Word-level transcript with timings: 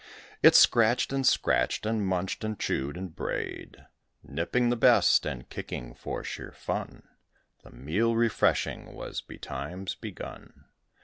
It 0.41 0.55
scratch'd, 0.55 1.13
and 1.13 1.27
scratch'd, 1.27 1.85
and 1.85 2.03
munch'd, 2.03 2.43
and 2.43 2.59
chew'd, 2.59 2.97
and 2.97 3.15
bray'd 3.15 3.85
Nipping 4.23 4.69
the 4.71 4.75
best, 4.75 5.27
and 5.27 5.47
kicking, 5.47 5.93
for 5.93 6.23
sheer 6.23 6.51
fun: 6.53 7.03
The 7.63 7.69
meal 7.69 8.15
refreshing 8.15 8.95
was 8.95 9.21
betimes 9.21 9.93
begun. 9.93 10.65